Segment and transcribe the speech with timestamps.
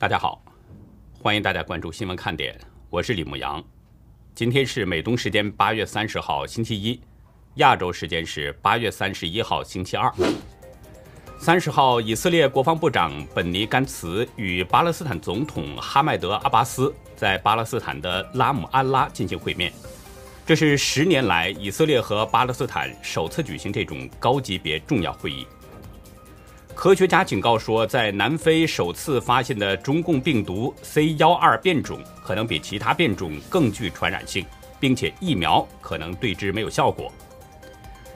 [0.00, 0.40] 大家好，
[1.20, 2.56] 欢迎大家关注新闻看点，
[2.88, 3.60] 我是李牧阳。
[4.32, 7.00] 今天是美东时间八月三十号星期一，
[7.56, 10.08] 亚洲时间是八月三十一号星期二。
[11.40, 19.72] 三十号，以色列国防部长本尼甘茨与巴勒斯坦总统哈迈德阿巴斯在巴勒斯坦的拉姆安拉进行会面，
[20.46, 25.44] 这是十年来以色列和巴勒斯坦首次举行这种高级别重要会议。
[26.78, 34.46] 科学家警告说，在南非首次发现的中共病毒 C 幺二变种可能比其他变种更具传染性，
[34.78, 37.12] 并且疫苗可能对之没有效果。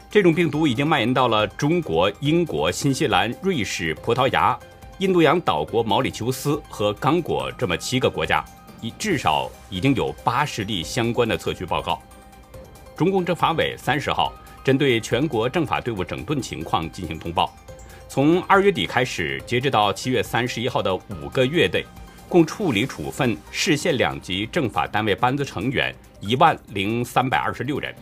[0.09, 4.57] 这种病毒已经蔓延到了中国、英国、新西兰、瑞士、葡萄牙、
[4.99, 8.45] 印度洋岛国毛里求斯和刚果这么七个国家，
[8.81, 12.01] 已至少已经有八十例相关的测序报告。
[12.97, 17.53] 中共政法委三十号针对全国政法队伍整顿情况进行通报。
[18.13, 21.83] 从二月底开始，截止到七月三十一号的五个月内，
[22.29, 27.95] 共处理处分市县两级政法单位班子成员一万零三百二十六人，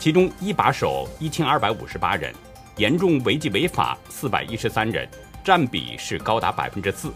[0.00, 2.34] 其中一把手一千二百五十八人，
[2.76, 5.08] 严重违纪违法四百一十三人，
[5.44, 7.12] 占比是高达百分之四。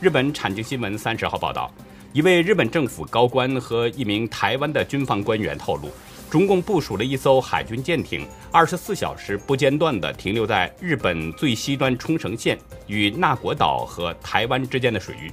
[0.00, 1.72] 日本产经新闻三十号报道，
[2.12, 5.92] 一位日本政府高官和一名台湾的军方官员透露。
[6.30, 15.32] 中共部署了一艘海军舰艇，二十四小时不间断地停留在日本最西端冲绳县与那国岛和台湾之间的水域。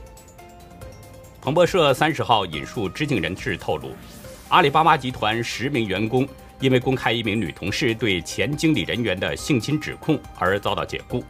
[1.42, 3.92] 彭博社三十号引述知情人士透露，
[4.48, 6.26] 阿里巴巴集团十名员工
[6.62, 11.22] 因为公开一名女同事对前经理人员的性侵指控而遭到解雇。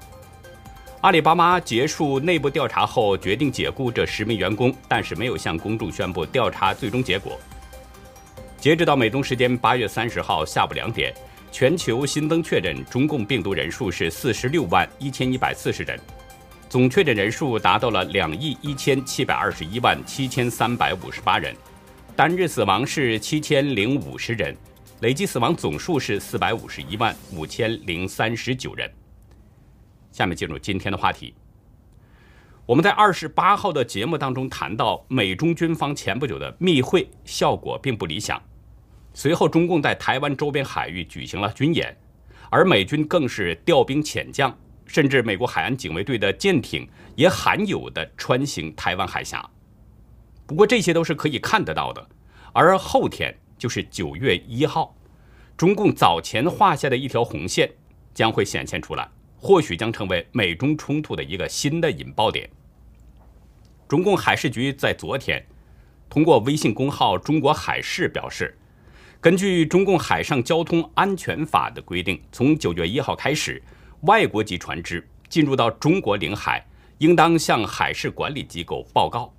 [1.02, 7.40] 阿里巴巴结束内部调查后决定解雇这十名员工，但是没有向公众宣布调查最终结果。
[8.66, 11.14] 截止到美东时间八月三十号下午两点，
[11.52, 16.00] 全球新增确诊中共病毒人数是四十六万一千一百四十人，
[16.68, 21.56] 总确诊人数达到了两亿一千七百二十一万七千三百五十八人，
[22.16, 24.58] 单日死亡是七千零五十人，
[25.02, 28.92] 累计死亡总数是四百五十一万五千零三十九人。
[30.12, 31.36] 下面进入今天的话题，
[32.66, 38.42] 我们在二十八号的节目当中谈到，美中军方前不久的密会效果并不理想。
[39.18, 41.96] 随后，中共在台湾周边海域举行了军演，
[42.50, 44.54] 而美军更是调兵遣将，
[44.86, 49.50] 甚至美国海岸警卫队的舰艇也罕有的穿行台湾海峡。
[50.46, 52.06] 不过，这些都是可以看得到的。
[52.52, 54.94] 而后天就是九月一号，
[55.56, 57.72] 中共早前画下的一条红线
[58.14, 62.50] 将会显现出来，或许将成为美中冲突的一个新的引爆点。
[63.88, 65.42] 中共海事局在昨天
[66.10, 68.58] 通过微信公号“中国海事”表示。
[69.26, 73.60] 根据中共海上交通安全法的规定，从九月一号开始，
[74.02, 76.64] 外国籍船只进入到中国领海，
[77.00, 79.34] 应当向海事管理机构报告。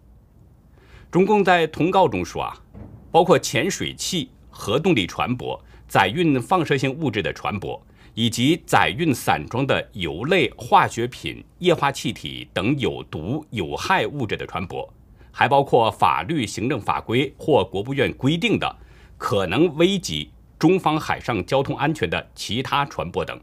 [1.09, 2.61] 中共在通告中说啊，
[3.13, 7.81] 包括潜水器、核动力船舶、载运放射性物质的船舶，
[8.15, 14.85] 以及载运散装的油类、化学品、液化气体等有毒有害物质的船舶，
[15.31, 18.79] 还包括法律、行政法规或国务院规定的。
[19.19, 23.39] 可能危及中方海上交通安全的其他船舶等。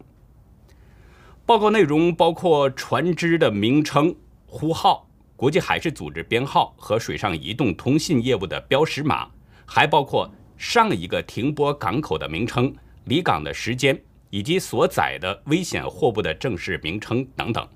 [1.46, 9.30] 报告内容包括船只的名称、呼号、国际海事组织编号和水上移动通信业务的标识码，
[9.66, 12.74] 还包括上一个停泊港口的名称、
[13.06, 17.68] 离港的时间以及所载的危险货物的正式名称等等。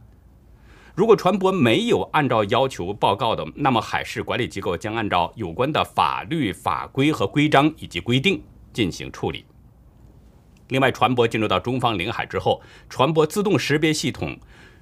[0.97, 8.41] 如果船舶没有按照要求报告的，那么海事管理机构将按照有关的法律法规和规章以及规定
[8.73, 9.45] 进行处理。
[10.69, 12.59] 另外，船舶进入到中方领海之后，
[12.89, 14.35] 船舶自动识别系统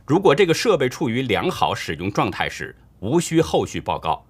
[0.07, 4.25] 如果这个设备处于良好使用状态时，无需后续报告；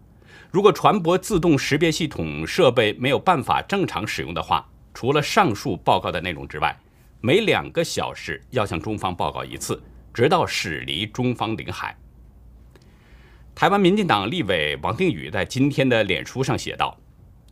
[0.49, 6.75] 如果船舶自动识别系统设备没有办法正常使用的话，除了上述报告的内容之外，
[7.21, 9.79] 每两个小时要向中方报告一次。
[10.15, 11.93] 直到驶离中方领海。
[13.53, 16.97] 台湾民进党立委王定宇在今天的脸书上写道：“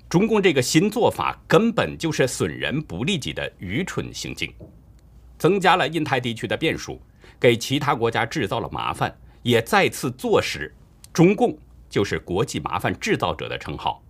[0.07, 4.49] 中共这个新做法根本就是损人不利己的愚蠢行径，
[5.37, 7.01] 增加了印太地区的变数，
[7.37, 10.73] 给其他国家制造了麻烦，也再次坐实
[11.11, 11.57] 中共
[11.89, 14.01] 就是国际麻烦制造者的称号。”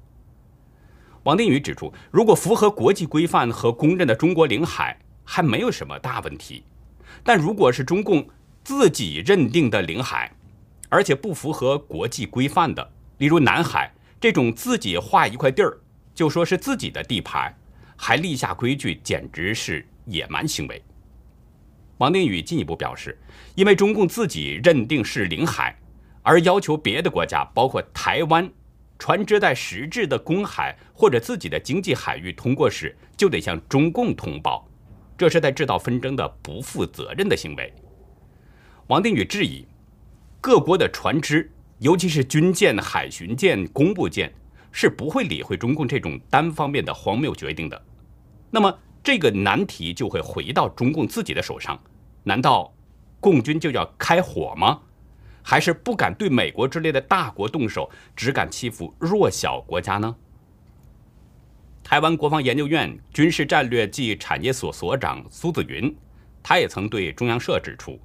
[1.25, 6.63] 王定宇指出，如果符合国际规范和公认的中国领海，还没有什么大问题，
[7.23, 8.27] 但如果是中共，
[8.63, 10.31] 自己认定的领海，
[10.89, 15.77] 而且不符合国际规范的，例如南海这种自己划一块地儿
[16.15, 17.53] 就说是自己的地盘，
[17.97, 20.81] 还立下规矩，简直是野蛮行为。
[21.97, 23.19] 王定宇进一步表示，
[23.55, 25.77] 因为中共自己认定是领海，
[26.21, 28.49] 而要求别的国家，包括台湾，
[28.97, 34.67] 船只在实质的公海或者自己的经济海域通过时，就得向中共通报，
[35.17, 37.73] 这是在制造纷争的不负责任的行为。
[38.87, 39.65] 王定宇质疑，
[40.41, 41.49] 各国的船只，
[41.79, 44.33] 尤其是军舰、海巡舰、公部舰，
[44.73, 47.81] 是不会理会中共这种单方面的荒谬决定的。
[48.51, 51.81] 那么，这个难题就会回到中共自己的手上。
[52.23, 52.73] 难道
[53.21, 54.81] 共军就要开火吗？
[55.41, 60.13] 还是不敢对美国之类的大国动手，只敢欺负弱小国家呢？
[61.81, 65.95] 台湾国防研究院军事战略暨产业所所长苏子云，
[66.41, 67.97] 他也曾对中央社指出。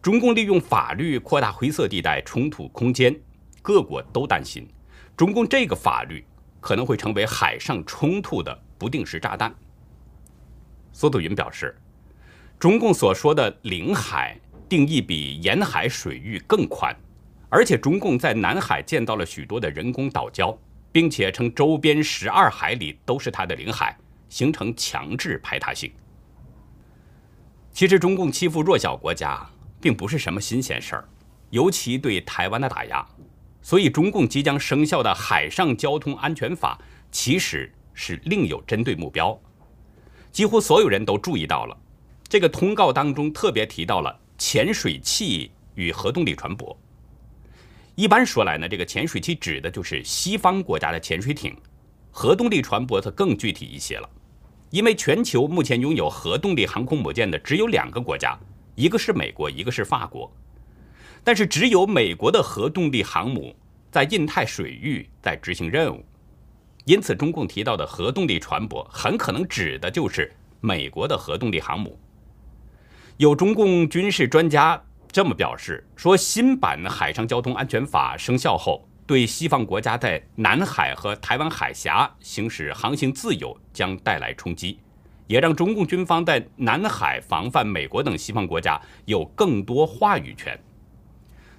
[0.00, 3.14] 中共利用法律扩大灰色地带冲突空间，
[3.60, 4.66] 各国都担心，
[5.16, 6.24] 中共这个法律
[6.60, 9.52] 可能会成为海上冲突的不定时炸弹。
[10.92, 11.76] 苏子云表示，
[12.60, 16.94] 中共所说的领海定义比沿海水域更宽，
[17.48, 20.56] 而且中共在南海建造了许多的人工岛礁，
[20.92, 23.98] 并且称周边十二海里都是它的领海，
[24.28, 25.92] 形成强制排他性。
[27.72, 29.44] 其实，中共欺负弱小国家。
[29.80, 31.08] 并不是什么新鲜事儿，
[31.50, 33.06] 尤其对台湾的打压，
[33.62, 36.78] 所以中共即将生效的海上交通安全法
[37.10, 39.38] 其实是另有针对目标。
[40.30, 41.76] 几乎所有人都注意到了，
[42.28, 46.76] 这个通告当中特别提到了潜水器与核动力船舶。
[47.94, 51.56] 一般说来呢，这个潜水器指的就是西方国家的潜水艇，
[52.10, 54.08] 核动力船舶则更具体一些了，
[54.70, 58.38] 因为全球目前拥有核动力航空母舰的只有两个国家。
[58.78, 60.32] 一个是美国，一个是法国，
[61.24, 63.52] 但是只有美国的核动力航母
[63.90, 66.04] 在印太水域在执行任务，
[66.84, 71.98] 因此中共提到的核动力船舶很可能指的就是美国的核动力航母。
[73.16, 84.78] 有中共军事专家这么表示说，新版海上交通安全法生效后，对西方国家在南海和台湾海峡行使航行自由将带来冲击。
[85.28, 90.58] 也让中共军方在南海防范美国等西方国家有更多话语权。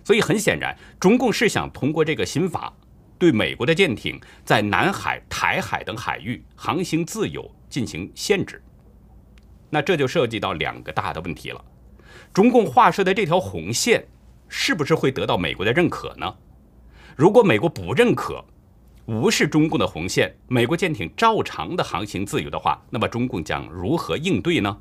[0.04, 2.74] 所以很显然，中共是想通过这个新法，
[3.18, 8.62] 对美国的舰艇在南海、台海等海域航行自由进行限制。
[9.69, 11.63] 那这就涉及到两个大的问题了：
[12.33, 14.04] 中共画设的这条红线，
[14.48, 16.36] 是不是会得到美国的认可呢？
[17.15, 18.44] 如果美国不认可，
[19.10, 24.78] 无视中共的红线，美国舰艇照常的航行自由的话，那么中共将如何应对呢？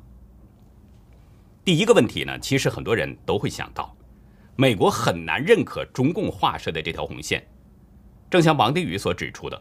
[1.65, 3.97] 第一个问题呢，其实很多人都会想到，
[4.55, 7.43] 美国很难认可中共画设的这条红线。
[8.29, 9.59] 正像王定宇所指出的，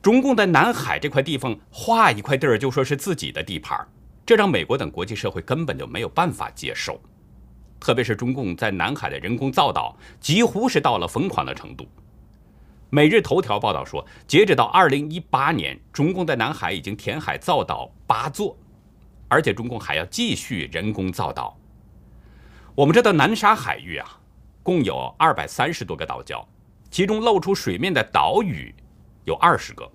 [0.00, 3.78] 中共在南海这块地方画一块地儿就说是自己的地盘，
[4.24, 6.98] 这让美国等国际社会根本就没有办法接受。
[7.78, 11.86] 特别是中共在南海的人工造岛，几乎是到了疯狂的程度。
[12.90, 18.56] 每日头条报道说，截止到二零一八年，中共在南海已经填海造岛八座，
[19.28, 21.54] 而且中共还要继续人工造岛。
[22.74, 24.18] 我们知道南沙海域啊，
[24.62, 26.42] 共有二百三十多个岛礁，
[26.90, 28.74] 其中露出水面的岛屿
[29.24, 29.86] 有二十个。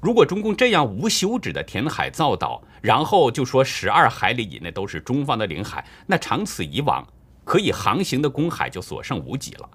[0.00, 7.04] 如果中共这样无休止的填海造岛，然后就说十二海里以内都是中方的领海，那长此以往，
[7.44, 9.68] 可以航行的公海就所剩无几了。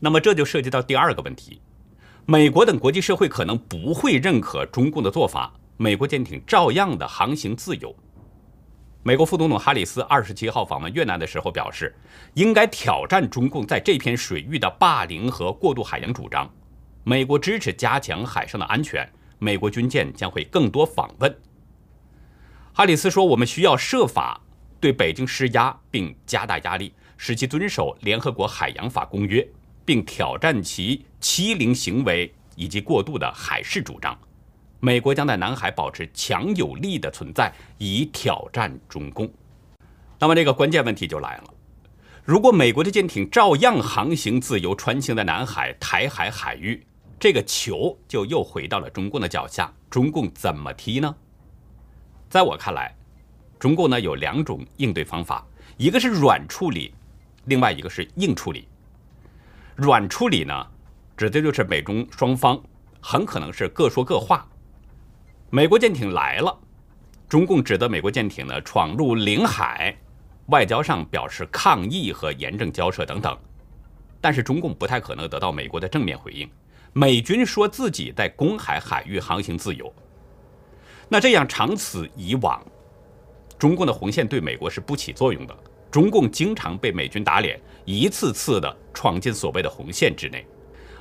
[0.00, 1.60] 那么这就涉及到第二个问题，
[2.24, 7.94] 美国等国际社会可能不会认可中共的做法，美国舰艇照样的航行自由。
[9.02, 11.94] 美国副总统哈里斯二十七号访问越南的时候表示，
[12.34, 16.48] 应该挑战中共在这片水域的霸凌和过度海洋主张。
[17.04, 21.34] 美国支持加强海上的安全，美国军舰将会更多访问。
[22.72, 24.40] 哈里斯说：“我们需要设法
[24.78, 29.48] 对北京施压，并加大压力，使其遵守联合国海洋法公约。”
[29.88, 34.14] 并挑战其欺凌行为以及过度的海事主张，
[34.80, 39.32] 美国将在南海保持强有力的存在，以挑战中共。
[40.18, 41.44] 那么这个关键问题就来了：
[42.22, 46.86] 如果美国的舰艇照样航行自由，穿行在南海、台海海域，
[47.18, 51.16] 这个球就又回到了中共的脚下，中共怎么踢呢？
[52.28, 52.94] 在我看来，
[53.58, 55.46] 中共呢有两种应对方法，
[55.78, 56.92] 一个是软处理，
[57.46, 58.68] 另外一个是硬处理。
[59.78, 60.66] 软处理呢，
[61.16, 62.60] 指的就是美中双方
[63.00, 64.44] 很可能是各说各话。
[65.50, 66.58] 美国舰艇来了，
[67.28, 69.96] 中共指责美国舰艇呢闯入领海，
[70.46, 73.38] 外交上表示抗议和严正交涉等等。
[74.20, 76.50] 但是中共不太可能得到美国的正面回应。
[76.92, 79.94] 美军说自己在公海海域航行自由，
[81.08, 82.60] 那这样长此以往，
[83.56, 85.56] 中共的红线对美国是不起作用的。
[85.88, 87.58] 中共经常被美军打脸，
[87.88, 90.44] 一次次的闯进所谓的红线之内，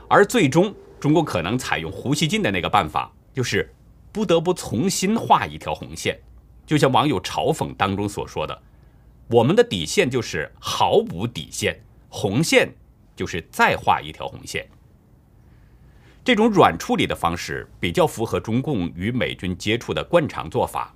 [0.07, 3.69] 而最终中共可能采用胡锡进的那个办法，就是
[4.13, 6.17] 不得不重新画一条红线。
[6.65, 8.57] 就像网友嘲讽当中所说的
[9.27, 11.77] ：“我们的底线就是毫无底线，
[12.07, 12.73] 红线
[13.17, 14.65] 就是再画一条红线。”
[16.23, 20.95] 这种软处理的方式比较符合中共与美军接触的惯常做法。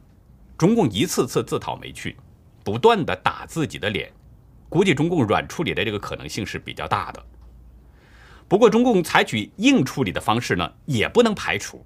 [0.58, 2.16] 中共一次次自讨没趣，
[2.64, 4.10] 不断的打自己的脸，
[4.72, 7.22] 估计中共软处理的这个可能性是比较大的。
[8.48, 11.86] 不过，中共采取硬处理的方式呢，也不能排除。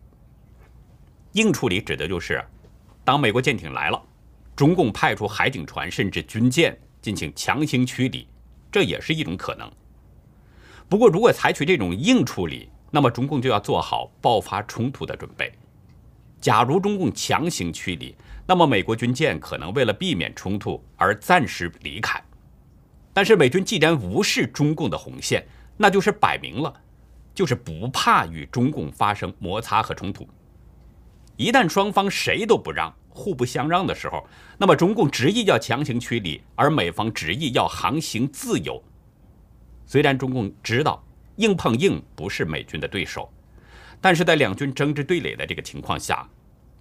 [1.32, 2.46] 硬处理指的就是，
[3.04, 4.00] 当美国舰艇来了，
[4.56, 8.28] 中共派出海警船甚至军舰进行强行驱离，
[8.72, 9.68] 这也是一种可能。
[10.88, 15.52] 不过，如果采取这种硬处理，那么中共就要做好爆发冲突的准备。
[16.40, 18.16] 假如中共强行驱离，
[18.46, 22.24] 那么美国军舰可能为了避免冲突而暂时离开。
[23.16, 26.74] 但是美军既然无视中共的红线，那就是摆明了，
[27.34, 30.28] 就是不怕与中共发生摩擦和冲突。
[31.38, 38.84] 一旦双方谁都不让、互不相让的时候，那么中共执意要强行驱离，而美方执意要航行自由。
[39.86, 41.02] 虽然中共知道。
[41.38, 43.30] 硬碰硬不是美军的对手，
[44.00, 46.26] 但是在两军争执对垒的这个情况下，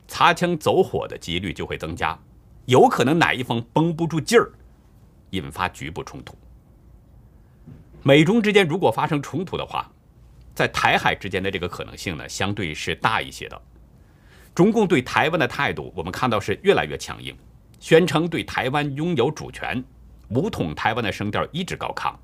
[0.07, 2.17] 擦枪走火的几率就会增加，
[2.67, 4.53] 有可能哪一方绷不住劲儿，
[5.35, 6.37] 引发局部冲突。
[8.03, 9.91] 美中之间如果发生冲突的话，
[10.55, 13.63] 在台海之间的这个可能性呢，相对是大一些的。
[14.55, 17.37] 中共对台湾的态度，我们看到是越来越强硬，
[17.81, 19.83] 宣称对台湾拥有主权，
[20.29, 22.15] 武统台湾的声调一直高亢，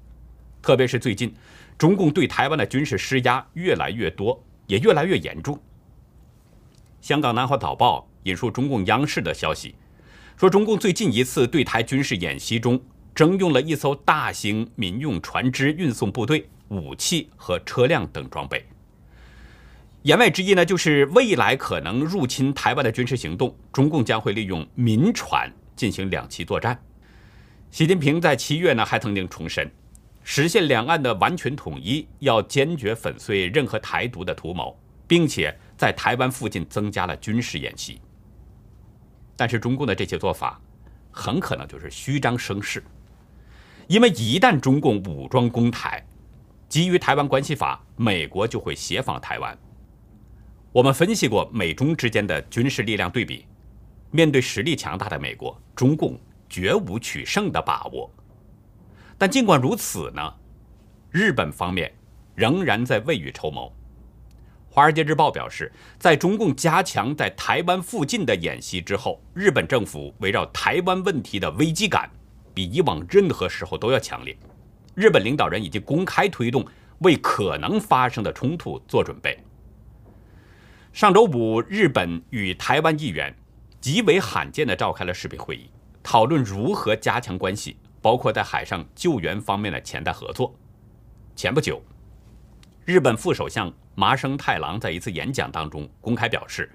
[0.63, 1.35] 特别是最近。
[1.77, 5.59] 中共对台湾的军事施压越来越多，也越来越严重。
[7.01, 9.75] 香港南华早报引述中共央视的消息，
[10.37, 12.79] 说中共最近一次对台军事演习中
[13.21, 18.65] 征用了一艘大型民用船只运送部队、武器和车辆等装备。
[20.05, 26.83] 言外之意呢，就是未来可能入侵台湾的军事行动，中共将会利用民船进行两栖作战。
[27.71, 29.71] 习近平在七月呢还曾经重申。
[30.25, 34.75] 实现两岸的完全统一，要坚决粉碎任何台独的图谋，
[35.07, 38.01] 并且在台湾附近增加了军事演习。
[39.37, 40.59] 但是，中共的这些做法
[41.11, 42.83] 很可能就是虚张声势，
[43.91, 46.07] 因为一旦中共武装攻台，
[46.69, 49.59] 基于《台湾关系法》，美国就会协防台湾。
[50.71, 53.47] 我们分析过美中之间的军事力量对比，
[54.13, 56.17] 面对实力强大的美国，中共
[56.49, 58.09] 绝无取胜的把握。
[59.19, 60.35] 但尽管如此呢，
[61.11, 61.93] 日本方面
[62.37, 63.67] 仍然在未雨绸缪。
[64.73, 72.09] 《华尔街日报》表示，在中共加强在台湾附近的演习之后，日本政府围绕台湾问题的危机感
[72.55, 74.37] 比以往任何时候都要强烈。
[74.95, 76.67] 日本领导人已经公开推动
[76.99, 79.39] 为可能发生的冲突做准备。
[80.93, 83.35] 上周五，日本与台湾议员
[83.81, 85.71] 极为罕见地召开了视频会议，
[86.03, 87.77] 讨论如何加强关系。
[88.03, 90.55] 包括在海上救援方面的潜在合作。
[91.37, 91.83] 前不久，
[92.87, 96.71] 日本副首相麻生太郎在一次演讲当中公开表示，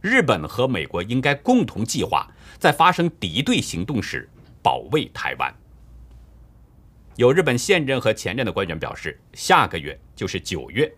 [0.00, 2.26] 日本和美国应该共同计划
[2.58, 4.28] 在发生敌对行动时
[4.62, 5.54] 保卫台湾。
[7.16, 10.90] 有日本现任和前任的官员表示，下个月就是九月，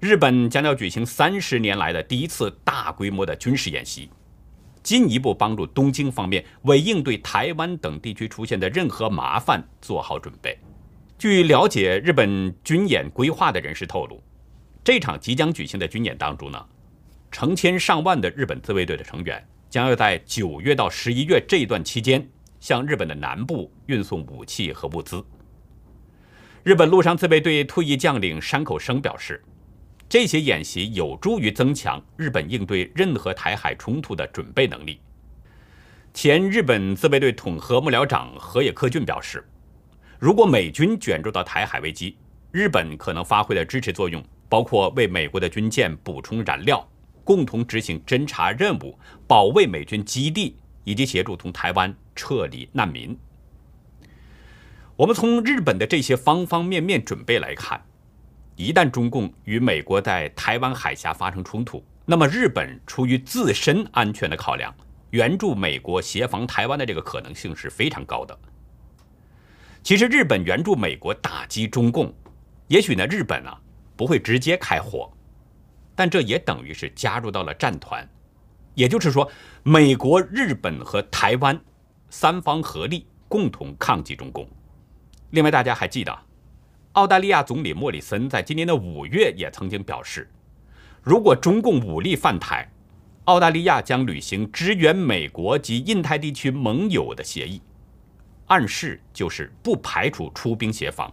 [0.00, 4.10] 日本将要举行三十年来的第一次大规模的军事演习。
[4.82, 10.58] 进一步帮助东京方面为应对台湾等地区出现的任何麻烦做好准备。
[11.16, 14.22] 据了解，日本军演规划的人士透露，
[14.84, 16.62] 这场即将举行的军演当中呢，
[17.30, 22.28] 成千上万的日本自卫队的成员将要在九月到十一月这段期间
[22.64, 25.22] 向日本的南部运送武器和物资。
[26.62, 29.44] 日本陆上自卫队退役将领山口生表示。
[30.08, 34.98] 这些演习有助于增强日本应对任何台海冲突的准备能力。
[36.14, 39.46] 前日本自卫队统合幕僚长河野克俊表示，
[40.18, 42.16] 如果美军卷入到台海危机，
[42.50, 46.86] 日本可能发挥的支持作用包括为美国的军舰补充燃料、
[47.24, 53.18] 共同执行侦察任务、保卫美军基地以及协助从台湾撤离难民。
[54.96, 57.84] 我们从日本的这些方方面面准备来看。
[58.56, 64.72] 一旦中共与美国在台湾海峡发生冲突，那么日本出于自身安全的考量，
[65.10, 68.38] 援助美国协防台湾的这个可能性是非常高的。
[69.82, 72.14] 其实，日本援助美国打击中共，
[72.68, 73.60] 也许呢，日本啊
[73.96, 75.12] 不会直接开火，
[75.96, 78.08] 但这也等于是加入到了战团。
[78.74, 79.30] 也就是说，
[79.62, 81.58] 美国、日本和台湾
[82.10, 84.48] 三方合力共同抗击中共。
[85.30, 86.16] 另外，大家还记得，
[86.92, 90.30] 澳大利亚总理莫里森在今年的五月也曾经表示，
[91.02, 92.70] 如果中共武力犯台，
[93.24, 97.60] 澳大利亚将履行支援美国及印太地区盟友的协议，
[98.46, 101.12] 暗示就是不排除出兵协防。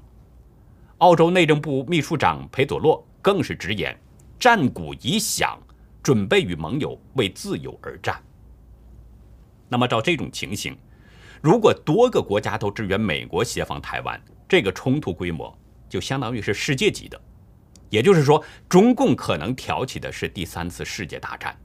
[0.97, 3.97] 澳洲内政部秘书长裴佐洛更是直言，
[4.39, 5.57] 战鼓已响，
[6.03, 8.21] 准备与盟友为自由而战。
[9.69, 10.77] 那么，照这种情形，
[11.41, 17.19] 如果多个国家都支援美国协防台湾，这个冲突规模就相当于是世界级的。
[17.89, 21.57] 也就是说，中共可能挑起的是第三次世界大战。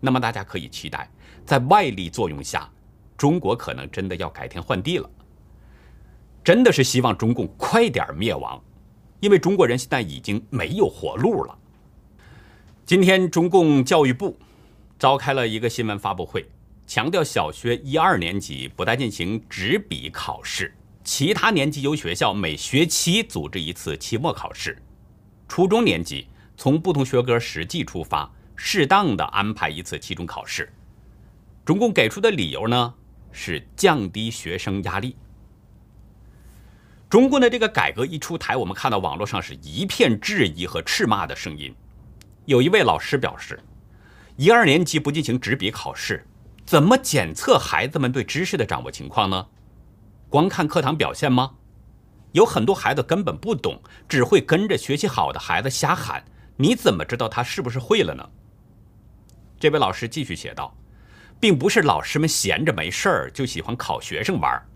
[0.00, 1.10] 那么，大家可以期待，
[1.44, 2.70] 在外力作用下，
[3.16, 5.10] 中国可能真的要改天换地了。
[6.44, 8.62] 真的是希望中共快点灭亡，
[9.20, 11.58] 因为中国人现在已经没有活路了。
[12.88, 14.34] 今天，中共教育部
[14.98, 16.48] 召开了一个新闻发布会，
[16.86, 24.80] 强调小学一二年级不再进行纸笔考试，其他年级由学校每学期组织一次期末考试，
[25.46, 30.72] 初中年级从不同学科实际出发，适当的安排一次期中考试。
[31.66, 32.94] 中共给出的理由呢，
[33.30, 35.14] 是降低学生压力。
[37.10, 41.74] 中共的这个改革一出台，我们看到网络上是一片质疑和斥骂的声音。
[42.48, 43.60] 有一位老师表示，
[44.36, 46.26] 一二年级不进行纸笔考试，
[46.64, 49.48] 怎么检测孩子们对知识的掌握情况呢？
[50.30, 51.56] 光看课堂表现吗？
[52.32, 56.24] 有很多孩子根本不懂，只会跟着学习好的孩子瞎喊，
[56.56, 58.26] 你怎么知道他是不是会了呢？
[59.60, 60.74] 这位老师继续写道，
[61.38, 64.66] 并不是老师们闲着没事儿就喜欢考学生玩儿。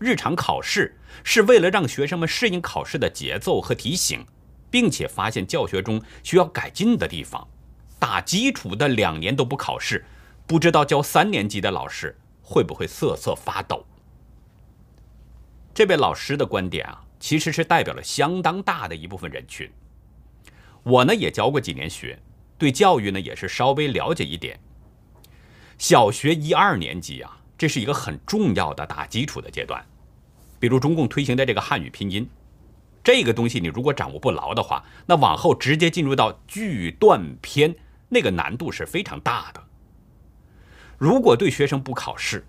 [0.00, 4.26] 日常考试是为了让学生们适应考试的节奏和题型，
[4.70, 7.46] 并且发现教学中需要改进的地方。
[7.98, 10.04] 打基础的两年都不考试，
[10.46, 13.84] 不知道教三年级的老师会不会瑟瑟发抖？
[15.74, 19.70] 这位老师的观点啊，其实是代表了相当大的一部分人群。
[20.82, 22.18] 我呢也教过几年学，
[22.56, 24.58] 对教育呢也是稍微了解一点。
[25.78, 27.36] 小学一二年级啊。
[27.60, 29.84] 这是一个很重要的打基础的阶段，
[30.58, 32.26] 比如中共推行的这个汉语拼音，
[33.02, 37.74] 这个东西你如果掌握不牢的话，那往后直接进入到句段篇，
[38.08, 39.62] 那个难度是非常大的。
[40.98, 42.46] 如果对学生不考试，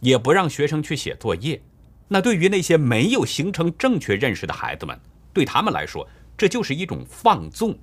[0.00, 1.62] 也不让学生去写作业，
[2.08, 5.00] 那对于那些没有形成正确认识的孩子们，
[5.32, 7.78] 对他们来说，这就是一种放纵。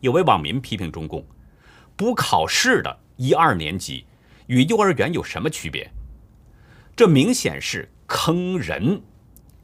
[0.00, 1.26] 有位网民批评中共，
[1.94, 4.06] 不考试的一二年级。
[4.46, 5.92] 与幼儿园有什么区别？
[6.96, 9.02] 这明显是坑人！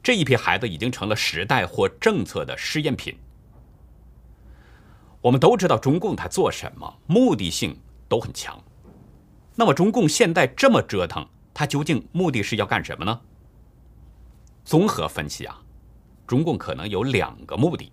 [0.05, 3.17] 这一批孩子已经成了时代或政策的试验品。
[5.19, 7.75] 我们都知道中共他做什么，目的性
[8.07, 8.63] 都很强。
[9.55, 13.19] 那么中共现在这么折腾，他究竟目的是要干什么呢？
[14.63, 15.59] 综合分析啊，
[16.27, 17.91] 中共可能有两个目的。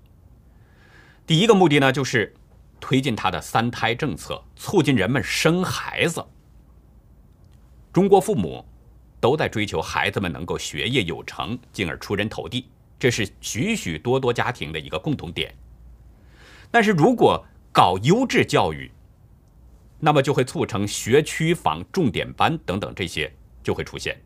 [1.27, 2.35] 第一个目的呢，就是
[2.79, 6.23] 推进他的三胎政策，促进人们生孩子。
[7.91, 8.67] 中国父母
[9.23, 15.55] 都在追求孩子们能够学业有成，进而出人头地，这是许许多多家庭的一个共同点。
[16.73, 18.91] 但是如果搞优质教育，
[20.01, 23.33] 那么就会促成学区房、重点班等等这些
[23.63, 24.21] 就会出现，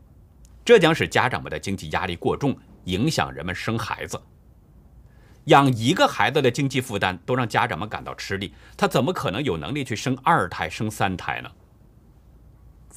[0.65, 4.19] 这将使家长们的经济压力过重，影响人们生孩子。
[5.43, 11.51] 养一个孩子的经济负担都让家长们感到吃力，他怎么可能有能力去生二胎、生三胎呢？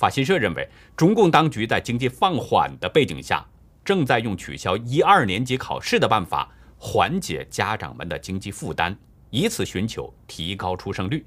[0.00, 3.46] 法新社认为，中共当局在经济放缓的背景下，
[3.84, 8.96] 正在用取消一二年级考试的办法缓解家长们的经济负担，
[9.28, 11.22] 以此寻求提高出生率。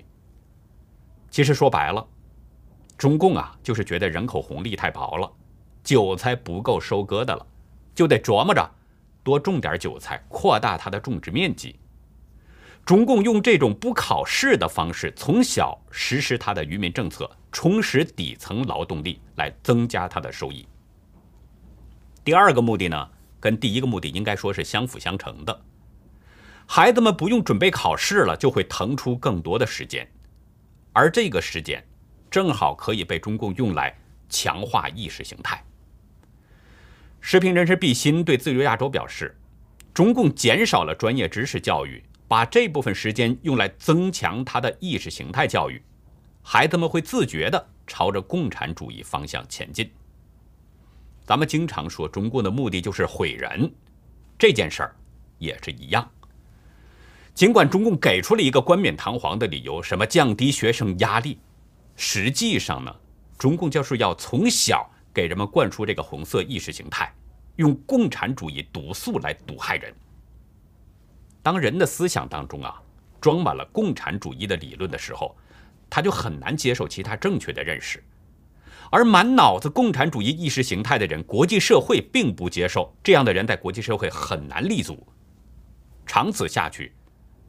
[1.30, 2.04] 其实说白了，
[2.98, 5.32] 中共啊，就是觉得人口红利太薄了，
[5.84, 7.46] 韭菜不够收割的了，
[7.94, 8.68] 就得琢磨着
[9.24, 11.76] 多种点韭菜，扩大它的种植面积。
[12.86, 20.68] 中共用这种不考试的方式，从小实施他的愚民政策，充实底层劳动力，来增加他的收益。
[22.26, 25.62] 第二个目的呢，跟第一个目的应该说是相辅相成的。
[26.66, 30.06] 孩子们不用准备考试了，就会腾出更多的时间，
[30.92, 31.82] 而这个时间
[32.30, 33.96] 正好可以被中共用来
[34.28, 35.64] 强化意识形态。
[37.22, 39.38] 时评人士毕鑫对自由亚洲表示，
[39.94, 42.04] 中共减少了专业知识教育。
[42.34, 45.80] 把这部分时间用来增强他的意识形态教育，
[46.42, 49.88] 孩子们会自觉地朝着共产主义方向前进。
[51.24, 53.72] 咱们经常说中共的目的就是毁人，
[54.36, 54.96] 这件事儿
[55.38, 56.10] 也是一样。
[57.36, 61.38] 尽管中共给出了一个冠冕堂皇的理由，什么降低学生压力，
[61.96, 62.96] 实际上呢，
[63.38, 67.14] 中共就是要从小给人们灌输这个红色意识形态，
[67.58, 69.94] 用共产主义毒素来毒害人。
[71.44, 72.82] 当人的思想当中啊
[73.22, 75.36] 装满了共产主义的理论的时候，
[75.90, 78.04] 他就很难接受其他正确的认识。
[78.90, 85.06] 而满脑子共产主义意识形态的人，国际社会并不接受这样的人，在国际社会很难立足。
[86.06, 86.94] 长此下去，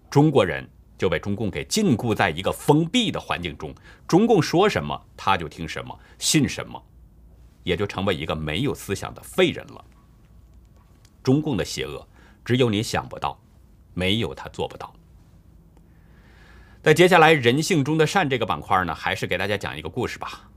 [0.08, 3.74] 中国人就被中共给禁锢在一个封闭的环境中，
[4.08, 6.82] 中共说什么他就听什么，信什么，
[7.62, 9.84] 也就成为一个没有思想的废人了。
[11.22, 12.06] 中共的邪恶，
[12.44, 13.38] 只有你想不到，
[13.94, 14.92] 没有他做不到。
[16.82, 20.50] 在接下来人性中的善这个板块呢，还是给大家讲一个故事吧。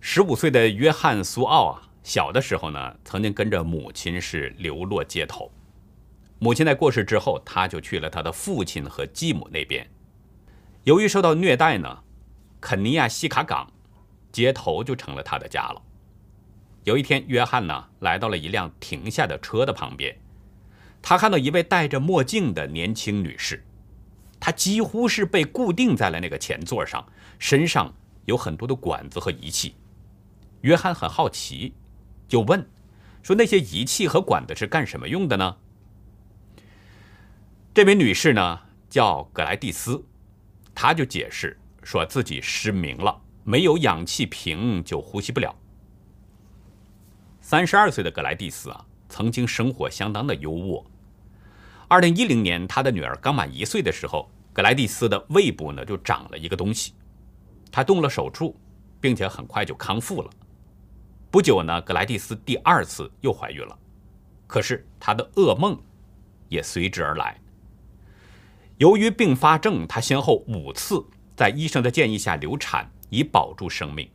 [0.00, 5.50] 十五岁的约翰·苏奥啊，小的时候呢，曾经跟着母亲是流落街头。
[6.38, 9.86] 母亲在过世之后，他就去了他的父亲和继母那边。
[10.84, 12.02] 由于受到虐待呢，
[12.60, 13.70] 肯尼亚西卡港
[14.32, 15.82] 街头就成了他的家了。
[16.84, 20.18] 有一天，约翰呢来到了一辆停下的车的旁边，
[21.02, 23.64] 他看到一位戴着墨镜的年轻女士，
[24.38, 27.06] 她几乎是被固定在了那个前座上，
[27.38, 27.94] 身上
[28.26, 29.74] 有很多的管子和仪器。
[30.62, 31.74] 约翰很好奇，
[32.28, 32.68] 就问
[33.22, 35.56] ：“说那些仪器和管子是干什么用的呢？”
[37.72, 40.04] 这位女士呢叫格莱蒂斯，
[40.74, 45.56] 她就解释说自己失明了，没有氧气瓶就呼吸不了。
[47.40, 50.82] 三十二岁的格莱蒂斯啊，曾经生活相当的优渥。
[51.88, 56.94] 二零一零年，他的女儿刚满一岁的时候，格莱蒂斯的胃部呢就长了一个东西，
[57.72, 58.56] 她动了手术，
[59.00, 60.30] 并且很快就康复了。
[61.30, 63.76] 不久呢，格莱蒂斯第二次又怀孕了，
[64.46, 65.76] 可是她的噩梦
[66.48, 67.36] 也随之而来。
[68.78, 71.04] 由于并发症，她先后五次
[71.36, 74.08] 在医生的建议下流产，以保住生命。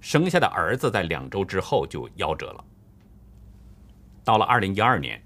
[0.00, 2.64] 生下的儿子在两周之后就夭折了。
[4.24, 5.22] 到了二零一二年，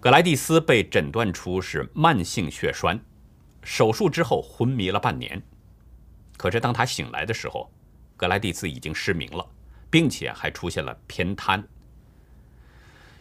[0.00, 3.00] 格莱蒂斯被诊断出是慢性血栓，
[3.62, 5.42] 手术之后昏迷了半年。
[6.36, 7.70] 可是当她醒来的时候，
[8.16, 9.46] 格莱蒂斯已经失明了。
[9.94, 11.68] 并且还出现了偏瘫。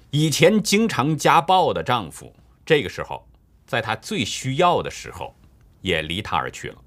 [0.09, 3.27] 以前经常家暴的丈夫，这个时候
[3.67, 5.35] 在她最需要的时候，
[5.81, 6.81] 也离她而去了。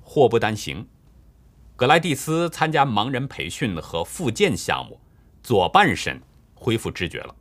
[0.00, 0.88] 祸不单行，
[1.76, 4.98] 格莱蒂斯参加盲人培训和复健项目，
[5.42, 6.18] 左半身
[6.60, 7.34] 恢复知觉了，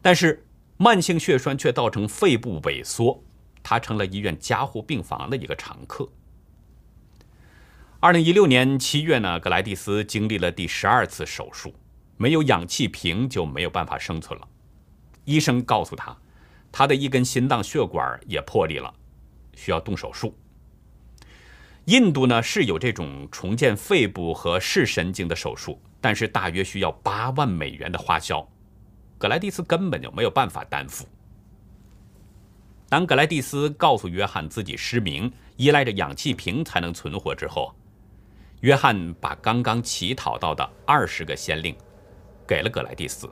[0.00, 0.46] 但是
[0.78, 3.22] 慢性血栓却造成肺部萎缩，
[3.62, 6.08] 他成了医院加护病房的一个常客。
[8.00, 11.74] 二零一六年七月呢，格莱蒂斯经历了第十二次手术，
[12.16, 14.48] 没有氧气瓶就没有办法生存了。
[15.26, 16.16] 医生告诉他，
[16.72, 18.94] 他的一根心脏血管也破裂了，
[19.54, 20.34] 需要动手术。
[21.84, 28.46] 印度呢是有这种重建肺部和视神经的手术，但是大约需要八万美元的花销，
[29.18, 31.06] 格莱蒂斯根本就没有办法担负。
[32.88, 37.72] 当格莱蒂斯告诉约翰自己失明，依赖着氧气瓶才能存活之后，
[38.62, 41.76] 约翰把刚刚乞讨到的二十个先令
[42.46, 43.30] 给了格莱蒂斯。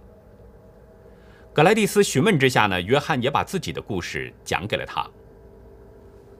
[1.52, 5.04] 格莱蒂斯询问之下呢，约翰也把自己的故事讲给了他。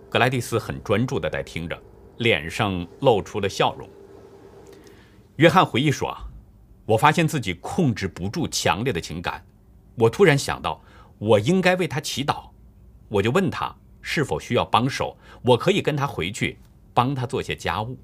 [0.08, 1.76] 格莱蒂斯很专注的在听着，
[2.18, 3.88] 脸上露出了笑容。
[5.38, 6.16] 约翰回忆说
[6.84, 9.44] ：“我发现自己控制不住强烈的情感，
[9.94, 10.82] 我突然想到，
[11.16, 12.50] 我应该为他祈祷，
[13.08, 13.72] 我就问他
[14.02, 16.58] 是否需要帮手，我可以跟他回去
[16.92, 17.96] 帮他做些家务。”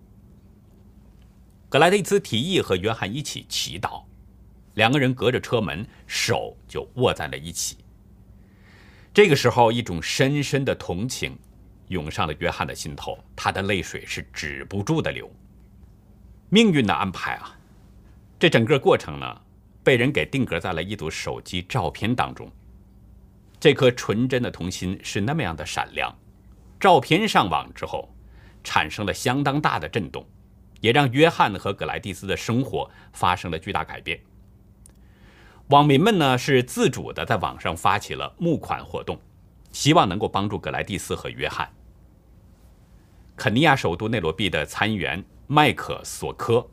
[1.68, 4.04] 格莱蒂斯提议和约翰一起祈祷，
[4.74, 7.78] 两个人隔着车门，手就握在了一起。
[9.12, 11.36] 这个时候，一种深深的同情
[11.88, 15.28] 涌上了约翰的心头，他的泪水是止不住的流。
[16.54, 17.58] 命运的安排啊，
[18.38, 19.40] 这整个过程呢，
[19.82, 22.48] 被人给定格在了一组手机照片当中。
[23.58, 26.16] 这颗纯真的童心是那么样的闪亮，
[26.78, 28.08] 照片上网之后，
[28.62, 30.24] 产生了相当大的震动。
[30.80, 34.20] 也让约翰和格莱蒂斯的生活发生了巨大改变。
[35.70, 39.18] 网民们呢是自主的在网上发起了募款活动，
[39.72, 41.68] 希望能够帮助格莱蒂斯和约翰。
[43.34, 46.66] 肯尼亚首都内罗毕的参议员麦克索科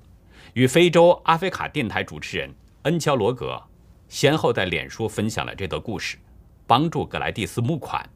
[0.53, 2.53] 与非洲阿非卡电台主持人
[2.83, 3.61] 恩乔罗格
[4.07, 6.17] 先后在脸书分享了这则故事，
[6.65, 8.07] 帮助格莱蒂斯募款，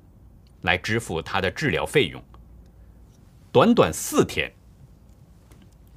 [0.61, 2.21] 来支付他的治疗费用。
[3.51, 4.51] 短短四天。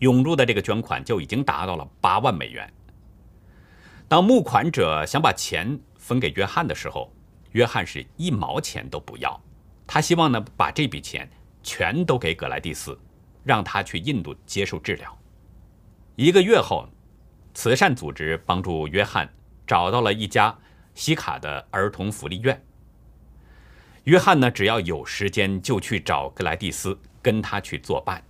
[0.01, 2.73] 涌入的这个捐款就已经达到了八万美元。
[4.07, 7.13] 当募款者想把钱分给约翰的时候，
[7.51, 9.41] 约翰是一毛钱都不要，
[9.89, 11.29] 他希望呢把这笔钱
[11.65, 12.97] 全都给格莱蒂斯，
[13.45, 15.19] 让他去印度接受治疗。
[16.17, 16.89] 一个月后，
[17.55, 19.29] 慈善组织帮助约翰
[19.67, 20.57] 找到了一家
[20.95, 22.61] 西卡的儿童福利院。
[24.05, 28.23] 约翰呢，只要有时间就去找格莱蒂斯，跟他去作伴，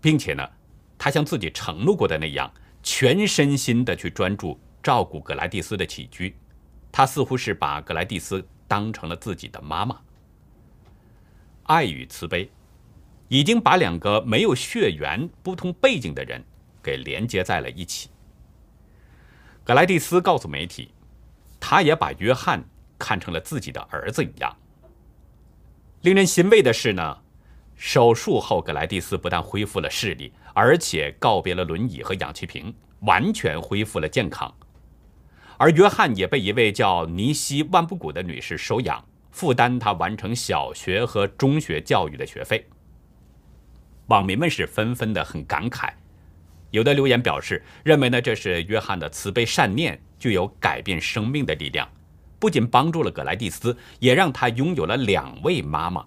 [0.00, 0.48] 并且呢，
[0.96, 2.50] 他像自己承诺过的那样，
[2.82, 6.34] 全身心的去专注照顾格莱蒂斯的起居。
[6.90, 10.00] 他似乎是把格莱蒂斯当成了自己的妈妈。
[11.64, 12.50] 爱与慈悲，
[13.28, 16.42] 已经把两个没有血缘、不同背景的人
[16.82, 18.08] 给连接在了一起。
[19.62, 20.90] 格莱蒂斯告诉媒体，
[21.60, 22.64] 他也把约翰
[22.98, 24.56] 看成了自己的儿子一样。
[26.00, 27.18] 令人欣慰的是呢，
[27.76, 34.52] 手术后格莱蒂斯不但恢复了视力，而且告别了轮椅和氧气瓶，完全恢复了健康。
[35.58, 42.64] 而约翰也被一位叫尼西万布古的女士收养，负担他完成小学和中学教育的学费。
[44.08, 45.90] 网民们是纷纷的很感慨，
[46.70, 51.88] 有的留言表示认为呢，这是约翰的慈悲善念具有改变生命的力量，
[52.38, 56.06] 不仅帮助了葛莱蒂斯，也让他拥有了两位妈妈。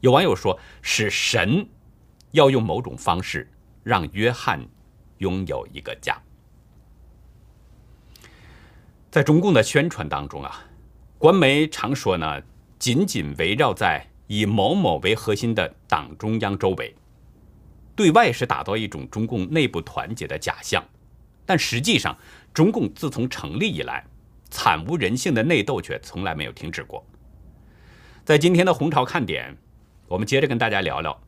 [0.00, 1.66] 有网友说，是神
[2.32, 3.50] 要用某种方式
[3.82, 4.66] 让约翰
[5.18, 6.16] 拥有一个家。
[9.10, 10.64] 在中共的宣传当中啊，
[11.18, 12.42] 官媒常说呢，
[12.78, 16.94] 紧紧围绕在以某某为核心的党中央周围，
[17.96, 20.84] 对外是打造一种中共内部团结的假象，
[21.44, 22.16] 但实际上，
[22.54, 24.06] 中共自从成立以来，
[24.48, 27.04] 惨无人性的内斗却从来没有停止过。
[28.24, 29.58] 在今天的红潮看点，
[30.06, 31.20] 我们接着跟大家聊聊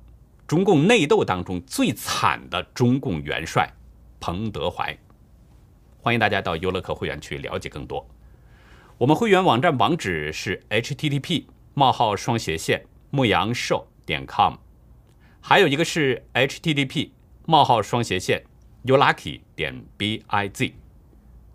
[0.46, 3.68] 中共内斗当中最惨的中共元帅
[4.20, 4.96] 彭德怀。
[5.98, 8.08] 欢迎大家到优乐客会员区了解更多。
[8.96, 12.84] 我们会员网站网址是 http: 冒号双斜线
[13.14, 14.54] 牧羊兽点 com，
[15.38, 17.10] 还有一个是 http:
[17.44, 18.42] 冒号双斜线
[18.86, 20.72] youlucky 点 biz。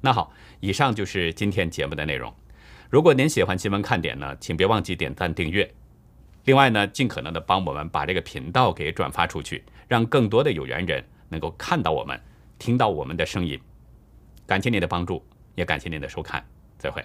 [0.01, 2.31] 那好，以上就是今天节目的内容。
[2.91, 5.67] 如果您喜欢新闻看点呢，请别忘记点赞订阅。
[6.45, 12.21] 另外呢，尽可能的帮我们把这个频道给转发出去，让更多的有缘人能够看到我们，
[12.59, 13.59] 听到我们的声音。
[14.45, 16.45] 感谢您的帮助，也感谢您的收看，
[16.77, 17.03] 再会。